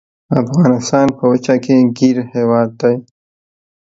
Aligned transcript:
افغانستان 0.41 1.07
په 1.17 1.23
وچه 1.31 1.55
کې 1.63 1.75
ګیر 1.97 2.17
هیواد 2.33 2.69
دی. 2.81 2.95